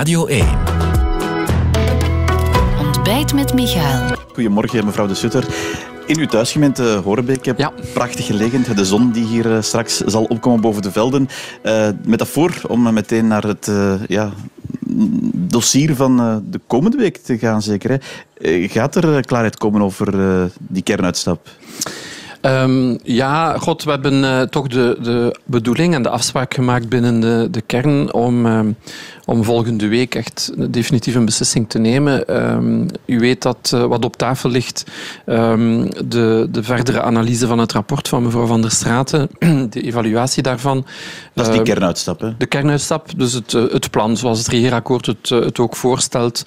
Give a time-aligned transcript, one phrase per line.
[0.00, 0.46] Radio 1.
[2.78, 4.16] Ontbijt met Michael.
[4.32, 5.44] Goedemorgen, mevrouw de Sutter.
[6.06, 7.72] In uw thuisgemeente Horenbeek, Ja.
[7.94, 8.76] prachtig gelegen.
[8.76, 11.28] De zon die hier eh, straks zal opkomen boven de velden.
[11.62, 14.30] Eh metafoor om meteen naar het eh, ja,
[15.34, 17.90] dossier van eh, de komende week te gaan, zeker.
[17.90, 17.96] Hè.
[18.50, 21.48] Eh, Gaat er eh, klaarheid komen over eh, die kernuitstap?
[22.40, 27.20] Ehm, ja, god, we hebben eh, toch de, de bedoeling en de afspraak gemaakt binnen
[27.20, 28.72] de, de kern om, ehm,
[29.30, 32.28] om volgende week echt definitief een beslissing te nemen.
[32.28, 34.84] Ehm, u weet dat eh, wat op tafel ligt,
[35.26, 39.28] ehm, de, de verdere analyse van het rapport van mevrouw Van der Straten,
[39.70, 40.86] de evaluatie daarvan.
[41.34, 42.36] Dat is die Ehm, kernuitstap, hè?
[42.36, 46.44] De kernuitstap, dus het, eh, het plan zoals het regeerakkoord het, eh, het ook voorstelt,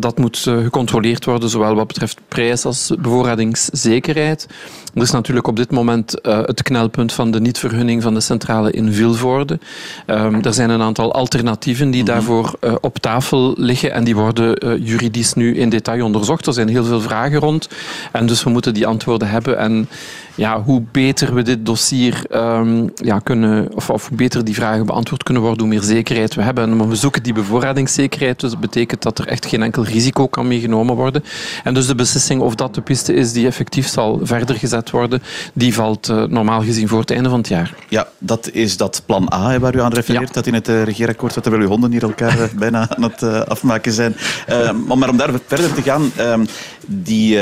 [0.00, 4.46] dat moet gecontroleerd worden, zowel wat betreft prijs als bevoorradingszekerheid.
[4.94, 8.92] Er is natuurlijk op dit moment het knelpunt van de niet-vergunning van de centrale in
[8.92, 9.58] Vilvoorde.
[10.06, 12.12] Ehm, er zijn een aantal alternatieven die Mhm.
[12.12, 16.46] daarvoor eh, op tafel liggen en die worden eh, juridisch nu in detail onderzocht.
[16.46, 17.68] Er zijn heel veel vragen rond
[18.12, 19.58] en dus we moeten die antwoorden hebben.
[19.58, 19.88] En
[20.34, 24.86] ja, hoe beter we dit dossier ehm, ja, kunnen, of, of hoe beter die vragen
[24.86, 26.88] beantwoord kunnen worden, hoe meer zekerheid we hebben.
[26.88, 30.94] We zoeken die bevoorradingszekerheid, dus dat betekent dat er echt geen enkel risico kan meegenomen
[30.96, 31.24] worden.
[31.64, 35.22] En dus de beslissing of dat de piste is die effectief zal verder gezet worden,
[35.52, 37.74] die valt eh, normaal gezien voor het einde van het jaar.
[37.88, 41.46] Ja, dat is dat plan A waar u aan refereert, dat in het regeerakkoord dat
[41.46, 44.16] we u 100 handen hier elkaar eh, bijna aan het eh, afmaken zijn.
[44.46, 46.44] Eh, maar om daar verder te gaan, ehm,
[46.86, 47.38] die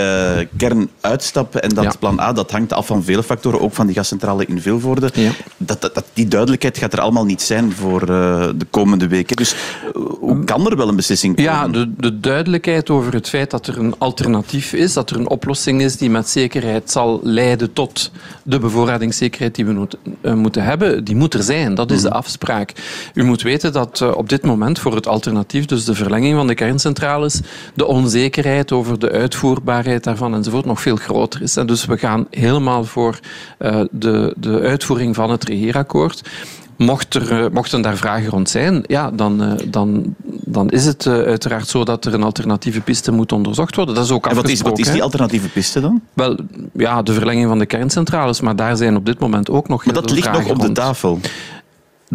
[0.56, 4.46] kernuitstap en dat plan A, dat hangt af van vele factoren, ook van die gascentrale
[4.46, 5.10] in Vilvoorde.
[5.14, 5.30] Ja.
[5.56, 9.36] Dat, dat, die duidelijkheid gaat er allemaal niet zijn voor de komende weken.
[9.36, 9.54] Dus
[10.20, 11.52] hoe kan er wel een beslissing komen?
[11.52, 15.28] Ja, de, de duidelijkheid over het feit dat er een alternatief is, dat er een
[15.28, 18.10] oplossing is die met zekerheid zal leiden tot
[18.42, 21.74] de bevoorradingszekerheid die we moeten hebben, die moet er zijn.
[21.74, 22.16] Dat is de mhm.
[22.16, 22.72] afspraak.
[23.14, 26.54] U moet weten dat op dit moment voor het alternatief, dus de verlenging van de
[26.54, 27.40] kerncentrales,
[27.74, 31.56] de onzekerheid over de uitvoerbaarheid daarvan enzovoort nog veel groter is.
[31.56, 33.18] En dus we gaan helemaal voor
[33.58, 36.30] eh, de, de uitvoering van het regeerakkoord.
[36.76, 40.14] Mocht er, eh, mochten daar vragen rond zijn, ja, dan, eh, dan,
[40.44, 43.94] dan is het uiteraard zo dat er een alternatieve piste moet onderzocht worden.
[43.94, 46.00] Dat is ook en wat is, wat is die alternatieve piste dan?
[46.12, 46.36] Wel,
[46.72, 49.94] ja, de verlenging van de kerncentrales, maar daar zijn op dit moment ook nog Maar
[49.94, 51.20] heel dat veel ligt nog vragen op de tafel.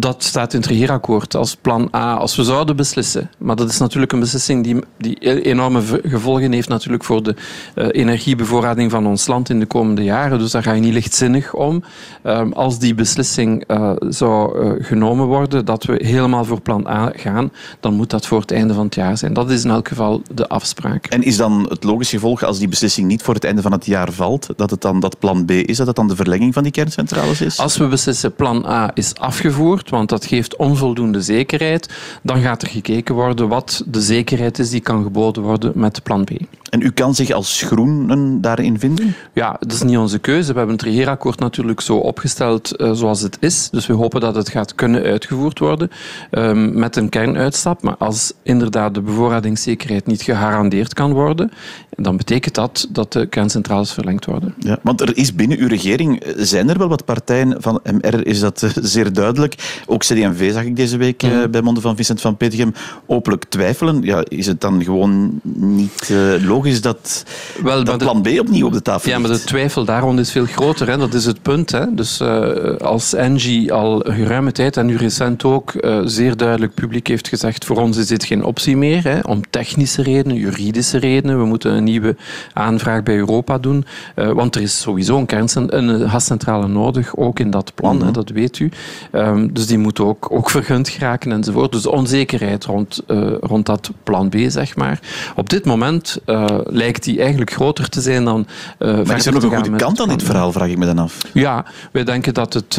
[0.00, 3.30] Dat staat in het regeerakkoord als plan A, als we zouden beslissen.
[3.38, 7.34] Maar dat is natuurlijk een beslissing die, die enorme gevolgen heeft natuurlijk voor de
[7.74, 10.38] eh, energiebevoorrading van ons land in de komende jaren.
[10.38, 11.82] Dus daar ga je niet lichtzinnig om.
[12.22, 17.12] Ehm, als die beslissing eh, zou eh, genomen worden dat we helemaal voor plan A
[17.16, 19.32] gaan, dan moet dat voor het einde van het jaar zijn.
[19.32, 21.06] Dat is in elk geval de afspraak.
[21.06, 23.86] En is dan het logische gevolg, als die beslissing niet voor het einde van het
[23.86, 26.62] jaar valt, dat het dan dat plan B is, dat het dan de verlenging van
[26.62, 27.58] die kerncentrales is?
[27.58, 31.88] Als we beslissen plan A is afgevoerd, want dat geeft onvoldoende zekerheid,
[32.22, 36.24] dan gaat er gekeken worden wat de zekerheid is die kan geboden worden met plan
[36.24, 36.30] B.
[36.70, 39.14] En u kan zich als groenen daarin vinden?
[39.32, 40.52] Ja, dat is niet onze keuze.
[40.52, 43.70] We hebben het regeerakkoord natuurlijk zo opgesteld eh, zoals het is.
[43.70, 45.90] Dus we hopen dat het gaat kunnen uitgevoerd worden
[46.30, 47.82] ehm, met een kernuitstap.
[47.82, 51.50] Maar als inderdaad de bevoorradingszekerheid niet gegarandeerd kan worden,
[51.96, 54.54] dan betekent dat dat de kerncentrales verlengd worden.
[54.58, 58.26] Ja, want er is binnen uw regering, eh, zijn er wel wat partijen van MR,
[58.26, 59.77] is dat eh, zeer duidelijk.
[59.86, 62.74] Ook CD&V zag ik deze week eh, bij monden van Vincent van Petegem
[63.06, 64.02] openlijk twijfelen.
[64.02, 67.24] Ja, is het dan gewoon niet eh, logisch dat,
[67.62, 70.18] Wel, dat de- plan B opnieuw op de tafel Ja, maar de twijfel daar rond
[70.18, 70.88] is veel groter.
[70.88, 70.96] Hè.
[70.96, 71.70] Dat is het punt.
[71.70, 71.94] Hè.
[71.94, 75.72] Dus eh, als Engie al geruime tijd, en nu recent ook,
[76.04, 79.02] zeer duidelijk publiek heeft gezegd voor ons is dit geen optie meer.
[79.04, 81.38] Hè, om technische redenen, juridische redenen.
[81.38, 82.16] We moeten een nieuwe
[82.52, 83.84] aanvraag bij Europa doen.
[84.14, 88.02] want er is sowieso een, kerncent- een gascentrale nodig, ook in dat plan.
[88.04, 88.70] hè, dat weet u.
[89.12, 91.72] Ehm, dus die moet ook, ook vergund geraken enzovoort.
[91.72, 95.00] Dus de onzekerheid rond, eh, rond dat plan B, zeg maar.
[95.36, 98.46] Op dit moment eh, lijkt die eigenlijk groter te zijn dan...
[98.78, 100.26] eh, Maar is er nog een goede kant aan dit B.
[100.26, 101.18] verhaal, vraag ik me dan af.
[101.32, 102.74] Ja, wij denken dat het,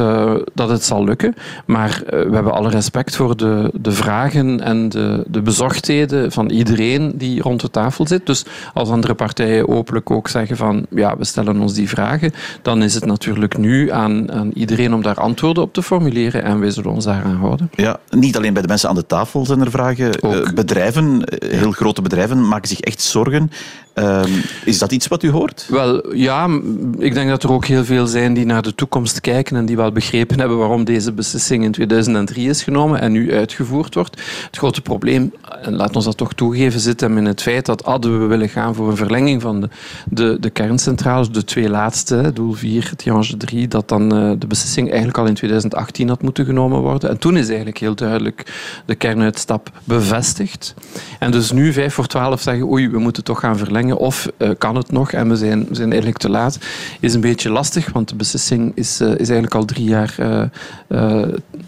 [0.53, 1.35] dat het zal lukken.
[1.65, 7.11] Maar we hebben alle respect voor de, de vragen en de, de bezorgdheden van iedereen
[7.15, 8.25] die rond de tafel zit.
[8.25, 12.31] Dus als andere partijen openlijk ook zeggen van ja, we stellen ons die vragen,
[12.61, 16.59] dan is het natuurlijk nu aan, aan iedereen om daar antwoorden op te formuleren en
[16.73, 17.69] wij zullen ons daaraan houden.
[17.75, 20.23] Ja, niet alleen bij de mensen aan de tafel zijn er vragen.
[20.23, 20.33] Ook.
[20.33, 23.51] Eh, bedrijven, eh, heel grote bedrijven, maken zich echt zorgen.
[23.93, 24.29] Ehm,
[24.65, 25.65] is dat iets wat u hoort?
[25.69, 26.59] Wel, ja,
[26.97, 29.75] ik denk dat er ook heel veel zijn die naar de toekomst kijken en die
[29.75, 34.21] wel begrepen hebben waarom deze beslissing in 2003 is genomen en nu uitgevoerd wordt.
[34.45, 37.81] Het grote probleem, en laat ons dat toch toegeven, zit hem in het feit dat
[37.81, 39.69] hadden we willen gaan voor een verlenging van de,
[40.05, 44.87] de, de kerncentrales, de twee laatste, doel 4, Tihange 3, dat dan eh, de beslissing
[44.87, 47.09] eigenlijk al in 2018 had moeten genomen worden.
[47.09, 48.53] En toen is eigenlijk heel duidelijk
[48.85, 50.73] de kernuitstap bevestigd.
[51.19, 53.97] En dus nu, vijf voor twaalf, zeggen oei, we moeten toch gaan verlengen.
[53.97, 56.57] Of uh, kan het nog en we zijn, we zijn eigenlijk te laat.
[56.99, 60.15] Is een beetje lastig, want de beslissing is, uh, is eigenlijk al drie jaar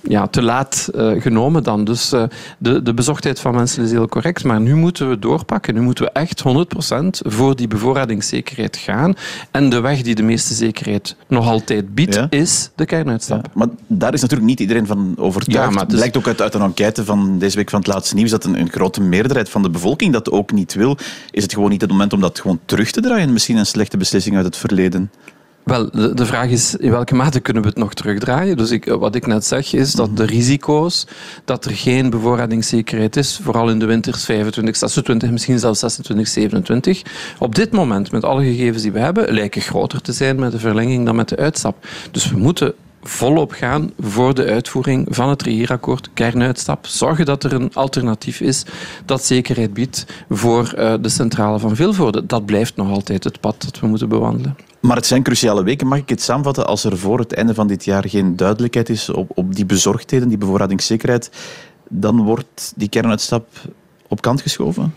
[0.01, 1.83] ja, te laat genomen dan.
[1.83, 2.13] Dus
[2.57, 4.43] de, de bezorgdheid van mensen is heel correct.
[4.43, 5.73] Maar nu moeten we doorpakken.
[5.73, 9.13] Nu moeten we echt 100% voor die bevoorradingszekerheid gaan.
[9.51, 12.27] En de weg die de meeste zekerheid nog altijd biedt, ja.
[12.29, 13.45] is de kernuitstap.
[13.45, 15.67] Ja, maar daar is natuurlijk niet iedereen van overtuigd.
[15.67, 18.15] Ja, maar het blijkt ook uit, uit, een enquête van deze week van het laatste
[18.15, 20.97] nieuws dat een, een, grote meerderheid van de bevolking dat ook niet wil.
[21.31, 23.33] Is het gewoon niet het moment om dat gewoon terug te draaien?
[23.33, 25.11] Misschien een slechte beslissing uit het verleden?
[25.63, 28.57] Wel, de, de, vraag is in welke mate kunnen we het nog terugdraaien?
[28.57, 31.07] Dus ik, wat ik net zeg is dat de risico's
[31.45, 37.01] dat er geen bevoorradingszekerheid is, vooral in de winters 25, 26, misschien zelfs 26, 27,
[37.39, 40.59] op dit moment met alle gegevens die we hebben, lijken groter te zijn met de
[40.59, 41.87] verlenging dan met de uitstap.
[42.11, 46.85] Dus we moeten volop gaan voor de uitvoering van het regeerakkoord kernuitstap.
[46.85, 48.65] Zorgen dat er een alternatief is
[49.05, 52.25] dat zekerheid biedt voor uh, de centrale van Vilvoorde.
[52.25, 54.55] Dat blijft nog altijd het pad dat we moeten bewandelen.
[54.79, 55.87] Maar het zijn cruciale weken.
[55.87, 56.67] Mag ik het samenvatten?
[56.67, 60.27] Als er voor het einde van dit jaar geen duidelijkheid is op, op die bezorgdheden,
[60.27, 61.31] die bevoorradingszekerheid,
[61.89, 63.47] dan wordt die kernuitstap
[64.11, 64.93] op kant geschoven?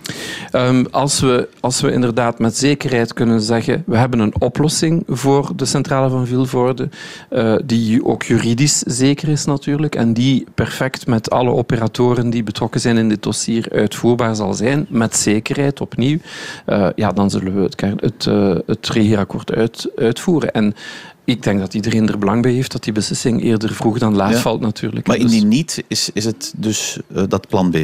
[0.53, 5.53] Um, als, we, als we inderdaad met zekerheid kunnen zeggen, we hebben een oplossing voor
[5.57, 6.89] de centrale van Vilvoorde,
[7.31, 12.81] uh, die ook juridisch zeker is natuurlijk, en die perfect met alle operatoren die betrokken
[12.81, 16.19] zijn in dit dossier uitvoerbaar zal zijn, met zekerheid opnieuw,
[16.67, 20.53] uh, ja, dan zullen we het, het, uh, het uit, uitvoeren.
[20.53, 20.75] En
[21.25, 24.39] ik denk dat iedereen er belang bij heeft dat die beslissing eerder vroeg dan laat
[24.39, 25.07] valt natuurlijk.
[25.07, 27.77] Maar indien dus- niet, is, is het dus uh, dat plan B?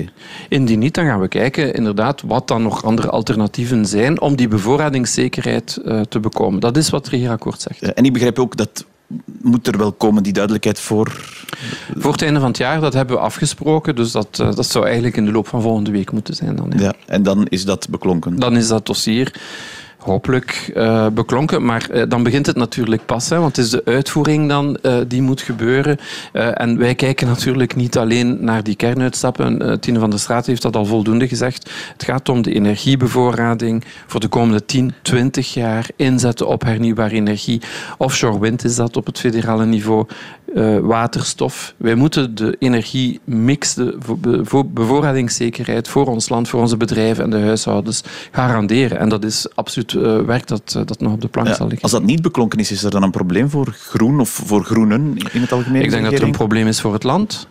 [0.49, 4.49] Indien niet, dan gaan we kijken inderdaad wat dan nog andere alternatieven zijn om die
[4.49, 6.61] bevoorradingszekerheid uh, te bekomen.
[6.61, 7.83] Dat is wat het regeerakkoord zegt.
[7.83, 8.85] Uh, en ik begrijp ook dat
[9.43, 11.39] moet er wel komen, die duidelijkheid voor...
[11.97, 13.97] Voor het einde van het jaar, dat hebben we afgesproken.
[13.97, 16.57] Dus dat, dat zou eigenlijk in de loop van volgende week moeten zijn.
[16.57, 16.83] Dan, ja.
[16.83, 18.37] ja en dan is dat beklonken?
[18.37, 19.41] Dan is dat dossier
[20.01, 21.65] hopelijk uh, beklonken.
[21.65, 24.97] Maar uh, dan begint het natuurlijk pas, hè, want het is de uitvoering dan uh,
[25.09, 25.99] die moet gebeuren.
[26.33, 29.81] en wij kijken natuurlijk niet alleen naar die kernuitstappen.
[29.81, 31.71] Tine van der Straat heeft dat al voldoende gezegd.
[31.93, 35.89] Het gaat om de energiebevoorrading voor de komende 10, 20 jaar.
[35.97, 37.61] Inzetten op hernieuwbare energie.
[37.99, 40.07] Offshore wind is dat op het federale niveau.
[40.83, 41.75] waterstof.
[41.77, 43.99] Wij moeten de energiemix, de
[44.67, 48.99] bevoorradingszekerheid voor ons land, voor onze bedrijven en de huishoudens garanderen.
[48.99, 51.67] En dat is absoluut uh, werk dat, uh, dat nog op de plank ja, zal
[51.67, 51.83] liggen.
[51.83, 55.17] Als dat niet beklonken is, is er dan een probleem voor groen of voor groenen
[55.33, 55.83] in het algemeen?
[55.83, 57.49] Ik denk dat er een probleem is voor het land.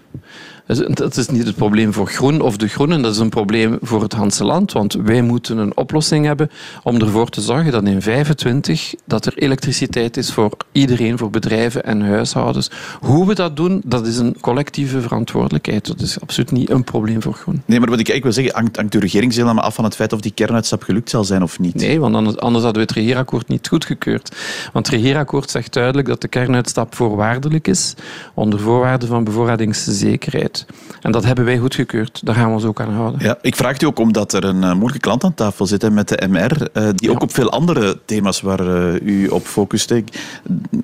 [0.78, 4.02] Dat is niet het probleem voor groen of de groenen, dat is een probleem voor
[4.02, 4.72] het Hanse land.
[4.72, 6.50] Want wij moeten een oplossing hebben
[6.84, 11.84] om ervoor te zorgen dat in 25 dat er elektriciteit is voor iedereen, voor bedrijven
[11.84, 12.72] en huishoudens.
[13.00, 15.88] Hoe we dat doen, dat is een collectieve verantwoordelijkheid.
[15.88, 17.62] Dat is absoluut niet een probleem voor groen.
[17.66, 19.96] Nee, maar wat ik eigenlijk wil zeggen, hangt, hangt de regering helemaal af van het
[19.96, 21.76] feit of die kernuitstap gelukt zal zijn of niet?
[21.76, 24.36] Nee, want anders, anders hadden we het regeerakkoord niet goedgekeurd.
[24.74, 27.94] Want het regeerakkoord zegt duidelijk dat de kernuitstap voorwaardelijk is,
[28.34, 30.59] onder voorwaarden van bevoorradingszekerheid.
[31.02, 32.26] En dat hebben wij goedgekeurd.
[32.26, 33.20] Daar gaan we ons ook aan houden.
[33.24, 35.92] Ja, ik vraag u ook omdat er een uh, moeilijke klant aan tafel zit hè,
[35.92, 37.12] met de MR, uh, die ja.
[37.12, 39.88] ook op veel andere thema's waar uh, u op focust.
[39.90, 40.04] De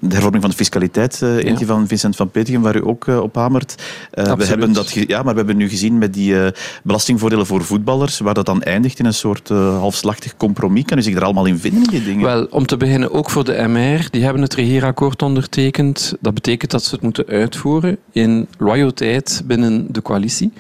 [0.10, 1.66] hervorming van de fiscaliteit, eentje ja.
[1.66, 3.76] van Vincent van Petegem, waar u ook op hamert.
[4.12, 6.36] we hebben dat ja, maar we hebben nu gezien met die
[6.84, 10.84] belastingvoordelen voor voetballers, waar dat dan eindigt in een soort halfslachtig compromis.
[10.86, 12.26] Kan u zich er allemaal in vinden, in die dingen?
[12.26, 16.16] Wel, om te beginnen, ook voor de MR, die hebben het regeerakkoord ondertekend.
[16.20, 20.54] Dat betekent dat ze het moeten uitvoeren in loyaliteit binnen de coalitie.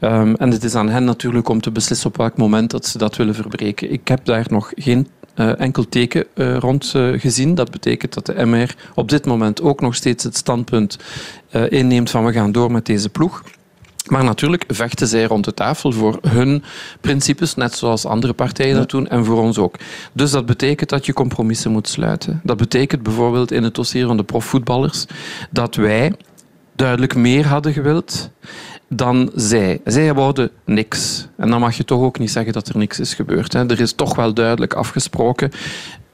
[0.00, 2.98] Um, en het is aan hen natuurlijk om te beslissen op welk moment dat ze
[2.98, 3.92] dat willen verbreken.
[3.92, 7.54] Ik heb daar nog geen uh, enkel teken uh, rond uh, gezien.
[7.54, 10.98] Dat betekent dat de MR op dit moment ook nog steeds het standpunt
[11.68, 13.42] inneemt van we gaan door met deze ploeg.
[14.10, 16.62] Maar natuurlijk vechten zij rond de tafel voor hun
[17.00, 19.74] principes, net zoals andere partijen dat doen, en voor ons ook.
[20.12, 22.40] Dus dat betekent dat je compromissen moet sluiten.
[22.44, 25.06] Dat betekent bijvoorbeeld in het dossier van de profvoetballers
[25.50, 26.12] dat wij
[26.80, 28.30] duidelijk meer hadden gewild
[28.88, 29.80] dan zij.
[29.84, 31.26] Zij wouden niks.
[31.36, 33.52] En dan mag je toch ook niet zeggen dat er niks is gebeurd.
[33.52, 33.66] Hè.
[33.66, 35.50] Er is toch wel duidelijk afgesproken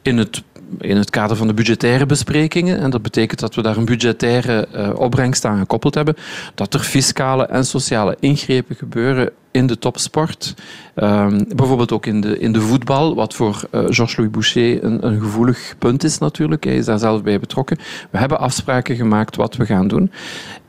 [0.02, 0.42] in het
[0.78, 4.68] in het kader van de budgettaire besprekingen, en dat betekent dat we daar een budgettaire
[4.74, 6.16] uh, opbrengst aan gekoppeld hebben,
[6.54, 10.54] dat er fiscale en sociale ingrepen gebeuren in de topsport.
[10.94, 15.20] Um, bijvoorbeeld ook in de, in de voetbal, wat voor uh, Georges-Louis Boucher een, een
[15.20, 16.64] gevoelig punt is natuurlijk.
[16.64, 17.78] Hij is daar zelf bij betrokken.
[18.10, 20.10] We hebben afspraken gemaakt wat we gaan doen.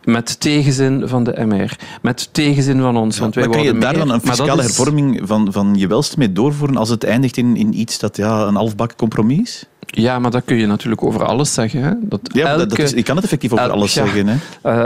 [0.04, 1.75] Met tegenzin van de MR.
[2.01, 3.16] Met tegenzin van ons.
[3.16, 5.88] Ja, want wij maar kan je daar meer, dan een fiscale hervorming van, van je
[5.88, 9.66] welst mee doorvoeren als het eindigt in, in iets dat ja, een halfbak compromis is?
[9.94, 11.84] Ja, maar dat kun je natuurlijk over alles zeggen.
[11.84, 11.91] Hè?
[12.01, 14.27] Dat ja, elke, dat is, je kan het effectief over alles zeggen.
[14.27, 14.36] Hè?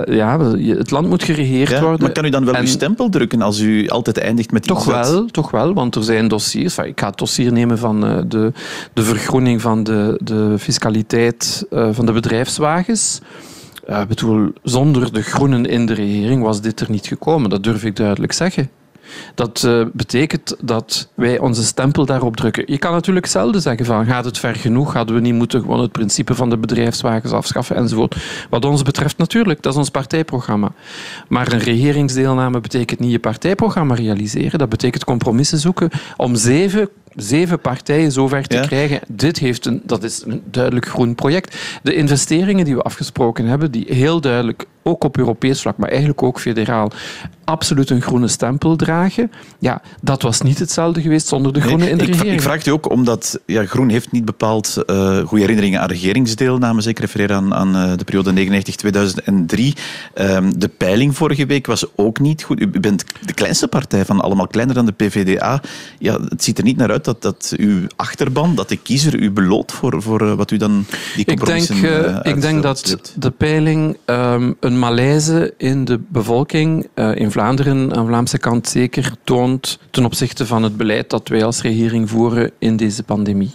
[0.08, 2.02] Uh, ja, het land moet geregeerd worden.
[2.02, 4.86] Maar kan u dan wel en, uw stempel drukken als u altijd eindigt met Toch
[4.86, 6.78] wel, toch wel, want er zijn dossiers.
[6.78, 8.52] ik ga het dossier nemen van uh, de,
[8.94, 13.22] de vergroening van de, de fiscaliteit uh, van de bedrijfswagens.
[14.08, 17.50] Bedoel, zonder de groenen in de regering was dit er niet gekomen.
[17.50, 18.70] Dat durf ik duidelijk zeggen.
[19.36, 22.64] Dat uh, betekent dat wij onze stempel daarop drukken.
[22.66, 25.82] Je kan natuurlijk zelden zeggen van gaat het ver genoeg, hadden we niet moeten gewoon
[25.82, 28.16] het principe van de bedrijfswagens afschaffen enzovoort.
[28.50, 30.72] Wat ons betreft natuurlijk, dat is ons partijprogramma.
[31.28, 37.60] Maar een regeringsdeelname betekent niet je partijprogramma realiseren, dat betekent compromissen zoeken om zeven zeven
[37.60, 39.00] partijen zover te krijgen.
[39.08, 41.58] Dit heeft een, dat is een duidelijk groen project.
[41.84, 46.24] De investeringen die we afgesproken hebben, die heel duidelijk ook op Europees vlak, maar eigenlijk
[46.24, 46.92] ook federaal,
[47.44, 49.32] absoluut een groene stempel dragen.
[49.60, 52.36] Ja, dat was niet hetzelfde geweest zonder de groene in de ik, regering.
[52.36, 55.88] Ik vraag het u ook omdat ja, Groen heeft niet bepaald uh, goede herinneringen aan
[55.88, 56.84] regeringsdeelname.
[56.84, 58.62] Ik refereer aan, aan uh, de periode
[59.44, 59.80] 99-2003.
[60.16, 62.60] Um, de peiling vorige week was ook niet goed.
[62.60, 65.62] U bent de kleinste partij van allemaal, kleiner dan de PVDA.
[66.00, 69.32] Ja, het ziet er niet naar uit dat, dat uw achterban, dat de kiezer u
[69.32, 73.32] beloot voor, voor uh, wat u dan die compromissen Ik denk, ik denk dat de
[73.32, 79.80] peiling um, een malaise in de bevolking in Vlaanderen, aan de Vlaamse kant zeker, toont
[79.92, 83.52] ten opzichte van het beleid dat wij als regering voeren in deze pandemie.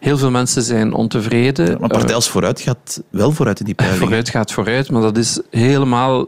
[0.00, 1.70] Heel veel mensen zijn ontevreden.
[1.70, 4.00] Ja, maar Partij als Vooruit gaat wel vooruit in die peiling.
[4.00, 6.26] Vooruit gaat vooruit, maar dat is helemaal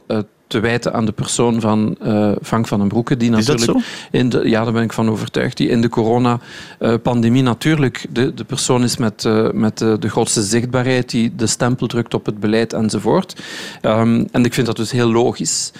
[0.52, 3.16] te wijten aan de persoon van uh, Frank van den Broeke.
[3.16, 3.78] Die natuurlijk
[4.10, 5.56] In de, ja, daar ben ik van overtuigd.
[5.56, 10.42] Die in de coronapandemie natuurlijk de, de persoon is met, uh, met de, de grootste
[10.42, 13.42] zichtbaarheid, die de stempel drukt op het beleid enzovoort.
[13.82, 15.72] Um, en ik vind dat dus heel logisch.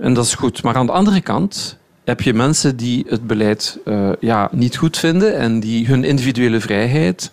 [0.00, 0.62] En dat is goed.
[0.62, 4.98] Maar aan de andere kant heb je mensen die het beleid uh, ja, niet goed
[4.98, 7.30] vinden en die hun individuele vrijheid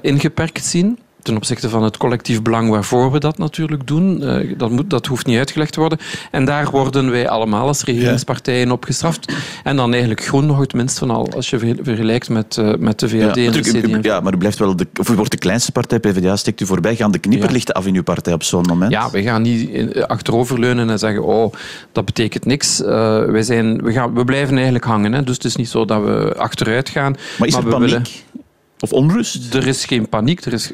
[0.00, 4.22] ingeperkt zien ten opzichte van het collectief belang waarvoor we dat natuurlijk doen.
[4.22, 5.98] Uh, dat, moet, dat hoeft niet uitgelegd te worden.
[6.30, 9.32] En daar worden wij allemaal als regeringspartijen op gestraft.
[9.64, 12.98] En dan eigenlijk groen nog het minst van al, als je vergelijkt met, uh, met
[12.98, 13.98] de VLD ja, en de CDM.
[14.02, 16.66] Ja, maar u blijft wel de, of u wordt de kleinste partij, PvdA steekt u
[16.66, 16.96] voorbij.
[16.96, 17.80] Gaan de knipperlichten ja.
[17.80, 18.92] af in uw partij op zo'n moment?
[18.92, 21.52] Ja, we gaan niet eh, achteroverleunen en zeggen, oh,
[21.92, 22.80] dat betekent niks.
[22.80, 22.86] Uh,
[23.24, 25.12] wij zijn, we, gaan, we blijven eigenlijk hangen.
[25.12, 25.22] Hè.
[25.22, 27.16] Dus het is niet zo dat we achteruit gaan.
[27.38, 27.88] Maar is er we paniek?
[27.88, 28.06] Willen...
[28.80, 29.54] Of onrust?
[29.54, 30.72] Er is geen paniek, er is,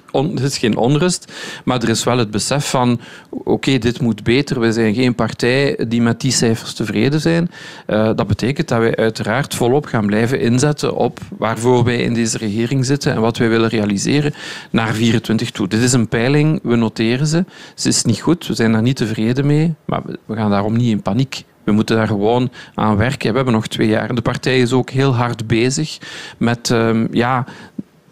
[0.58, 1.32] geen onrust,
[1.64, 4.60] maar er is wel het besef van oké, dit moet beter.
[4.60, 7.50] We zijn geen partij die met die cijfers tevreden zijn.
[7.86, 12.38] Uh, dat betekent dat wij uiteraard volop gaan blijven inzetten op waarvoor wij in deze
[12.38, 14.34] regering zitten en wat wij willen realiseren
[14.70, 15.68] naar 24 toe.
[15.68, 17.44] Dit is een peiling, we noteren ze.
[17.74, 20.90] Ze is niet goed, we zijn daar niet tevreden mee, maar we gaan daarom niet
[20.90, 21.44] in paniek.
[21.64, 23.30] We moeten daar gewoon aan werken.
[23.30, 24.14] We hebben nog twee jaar.
[24.14, 25.98] De partij is ook heel hard bezig
[26.38, 27.44] met um, ja,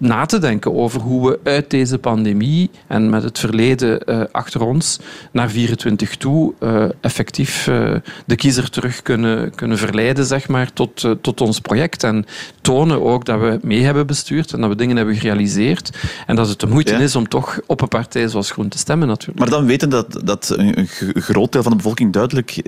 [0.03, 4.61] na te denken over hoe we uit deze pandemie en met het verleden uh, achter
[4.61, 4.99] ons
[5.33, 7.95] naar 24 toe uh, effectief uh,
[8.27, 12.05] de kiezer terug kunnen, kunnen verleiden zeg maar, tot, tot ons project.
[12.05, 12.27] En
[12.61, 15.91] tonen ook dat we mee hebben bestuurd en dat we dingen hebben gerealiseerd.
[16.27, 19.09] En dat het de moeite is om toch op een partij zoals Groen te stemmen
[19.09, 19.39] natuurlijk.
[19.39, 22.63] Maar dan weten dat, dat een groot deel van de bevolking duidelijk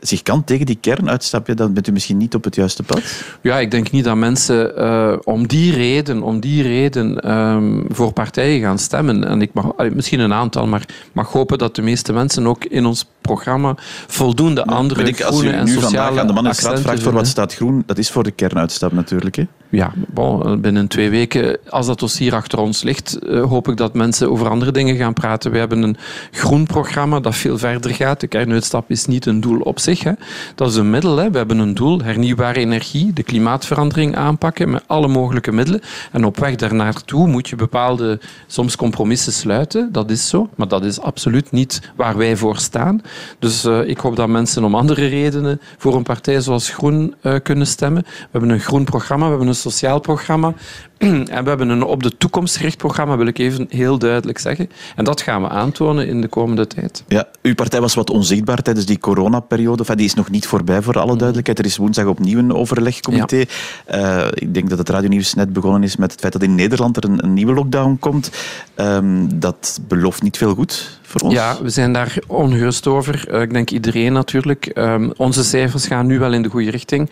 [0.00, 3.02] zich kan tegen die kern uitstappen, dan bent u misschien niet op het juiste pad?
[3.40, 8.12] Ja, ik denk niet dat mensen om die reden, om die reden reden um, voor
[8.12, 9.24] partijen gaan stemmen.
[9.24, 12.86] En ik mag, misschien een aantal, maar mag hopen dat de meeste mensen ook in
[12.86, 13.74] ons programma
[14.06, 17.54] voldoende andere ik, groene en sociale aan de man in straat vraagt voor wat staat
[17.54, 19.36] groen, dat is voor de kernuitstap natuurlijk.
[19.36, 19.44] Hè?
[19.68, 23.94] Ja, bon, binnen twee weken, als dat dossier achter ons ligt, uh, hoop ik dat
[23.94, 25.50] mensen over andere dingen gaan praten.
[25.50, 25.96] We hebben een
[26.30, 28.20] groen programma dat veel verder gaat.
[28.20, 30.02] De kernuitstap is niet een doel op zich.
[30.02, 30.12] Hè.
[30.54, 31.16] Dat is een middel.
[31.16, 31.30] Hè.
[31.30, 35.80] We hebben een doel, hernieuwbare energie, de klimaatverandering aanpakken met alle mogelijke middelen.
[36.12, 39.92] En op weg daarnaartoe moet je bepaalde, soms compromissen sluiten.
[39.92, 43.02] Dat is zo, maar dat is absoluut niet waar wij voor staan.
[43.38, 47.34] Dus uh, ik hoop dat mensen om andere redenen voor een partij zoals Groen uh,
[47.42, 48.02] kunnen stemmen.
[48.02, 50.54] We hebben een groen programma, we hebben een sociaal programma.
[51.36, 54.70] En we hebben een op de toekomst gericht programma, wil ik even heel duidelijk zeggen.
[54.96, 57.04] En dat gaan we aantonen in de komende tijd.
[57.08, 59.78] Ja, uw partij was wat onzichtbaar tijdens die coronaperiode.
[59.78, 61.58] Enfin, die is nog niet voorbij, voor alle duidelijkheid.
[61.58, 63.44] Er is woensdag opnieuw een overlegcomité.
[63.86, 64.24] Ja.
[64.24, 66.96] Uh, ik denk dat het radionieuws net begonnen is met het feit dat in Nederland
[66.96, 68.30] er een, een nieuwe lockdown komt.
[68.76, 71.34] Um, dat belooft niet veel goed voor ons.
[71.34, 73.24] Ja, we zijn daar ongerust over.
[73.30, 74.70] Uh, ik denk iedereen natuurlijk.
[74.74, 77.10] Um, onze cijfers gaan nu wel in de goede richting.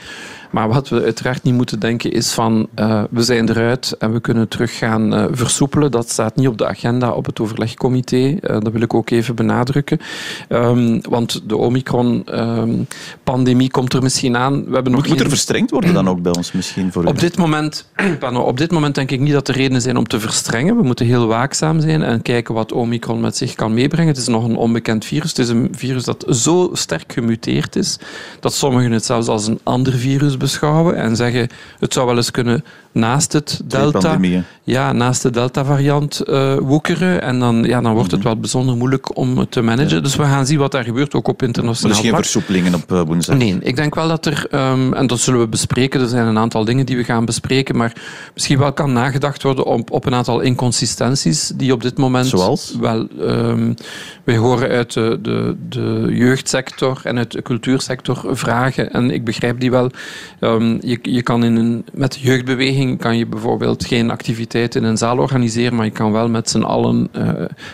[0.54, 4.20] Maar wat we uiteraard niet moeten denken is van uh, we zijn eruit en we
[4.20, 5.90] kunnen terug gaan uh, versoepelen.
[5.90, 8.16] Dat staat niet op de agenda op het overlegcomité.
[8.16, 10.00] Uh, dat wil ik ook even benadrukken.
[10.48, 14.64] Um, want de Omicron-pandemie um, komt er misschien aan.
[14.64, 15.12] We hebben nog moet, geen...
[15.12, 16.92] moet er verstrengd worden dan ook bij ons misschien?
[16.92, 17.88] Voor op, dit moment,
[18.34, 20.76] op dit moment denk ik niet dat er redenen zijn om te verstrengen.
[20.76, 24.08] We moeten heel waakzaam zijn en kijken wat Omicron met zich kan meebrengen.
[24.08, 25.28] Het is nog een onbekend virus.
[25.28, 27.98] Het is een virus dat zo sterk gemuteerd is
[28.40, 31.48] dat sommigen het zelfs als een ander virus beschouwen en zeggen
[31.78, 34.18] het zou wel eens kunnen naast het delta,
[34.62, 37.22] ja, naast de delta-variant uh, woekeren.
[37.22, 38.28] En dan, ja, dan wordt het mhm.
[38.28, 40.02] wel bijzonder moeilijk om het te managen.
[40.02, 42.02] Dus we gaan zien wat daar gebeurt, ook op internationaal vlak.
[42.02, 43.36] Dus geen versoepelingen op uh, woensdag?
[43.36, 46.38] Nee, ik denk wel dat er, um, en dat zullen we bespreken, er zijn een
[46.38, 47.92] aantal dingen die we gaan bespreken, maar
[48.34, 52.26] misschien wel kan nagedacht worden op, op een aantal inconsistenties die op dit moment...
[52.26, 52.76] Zoals?
[52.80, 53.74] Wel, um,
[54.24, 59.60] wij horen uit de, de, de jeugdsector en uit de cultuursector vragen, en ik begrijp
[59.60, 59.90] die wel.
[60.40, 64.84] Um, je, je kan in een, met de jeugdbeweging kan je bijvoorbeeld geen activiteit in
[64.84, 67.08] een zaal organiseren, maar je kan wel met z'n allen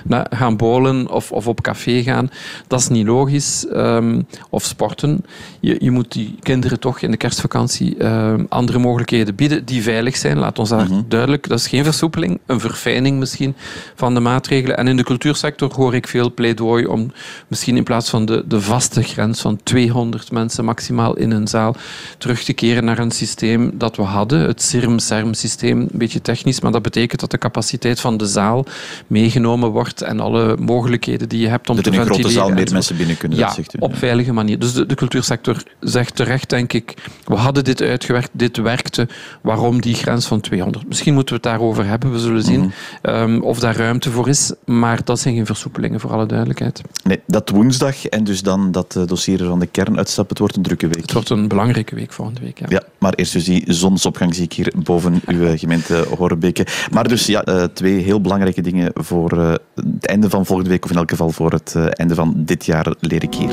[0.09, 2.31] uh, gaan bowlen of, of op café gaan.
[2.67, 3.67] Dat is niet logisch.
[3.73, 5.25] Um, of sporten.
[5.61, 10.17] Je, je moet die kinderen toch in de kerstvakantie uh, andere mogelijkheden bieden die veilig
[10.17, 10.38] zijn.
[10.38, 11.49] Laat ons daar mm duidelijk.
[11.49, 13.55] Dat is geen versoepeling, een verfijning misschien
[13.95, 14.76] van de maatregelen.
[14.76, 17.12] En in de cultuursector hoor ik veel pleidooi om
[17.49, 21.76] misschien in plaats van de, de vaste grens van 200 mensen maximaal in een zaal
[22.19, 26.61] terug te keren naar een systeem dat we hadden, het CIRM CERM-systeem, een beetje technisch,
[26.61, 28.64] maar dat betekent dat de capaciteit van de zaal
[29.06, 32.23] meegenomen wordt en alle mogelijkheden die je hebt om dat te ventileren.
[32.23, 33.78] Dat in een grote zaal meer mensen binnen kunnen, ja, dat zegt u.
[33.80, 34.59] op veilige manier.
[34.59, 36.94] Dus de, de, cultuursector zegt terecht, denk ik,
[37.25, 39.09] we hadden dit uitgewerkt, dit werkte,
[39.40, 40.88] waarom die grens van 200?
[40.88, 43.14] Misschien moeten we het daarover hebben, we zullen zien mm -hmm.
[43.14, 46.82] um, of daar ruimte voor is, maar dat zijn geen versoepelingen, voor alle duidelijkheid.
[47.04, 50.62] Nee, dat woensdag en dus dan dat uh, dossier van de kern het wordt een
[50.62, 51.00] drukke week.
[51.00, 52.67] Het wordt een belangrijke week volgende week, ja.
[52.69, 56.67] Ja, maar eerst dus die zonsopgang zie ik hier boven uw eh, gemeente Horebeke.
[56.91, 60.85] Maar dus ja, eh, twee heel belangrijke dingen voor eh, het einde van volgende week,
[60.85, 63.51] of in elk geval voor het einde van dit jaar, leer ik hier.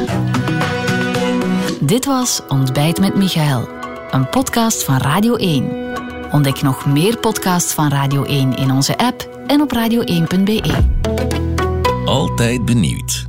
[1.82, 3.68] Dit was Ontbijt met Michael,
[4.12, 5.66] een podcast van Radio 1.
[6.32, 10.62] Ontdek nog meer podcasts van Radio 1 in onze app en op radio1.be.
[12.06, 13.28] Altijd benieuwd.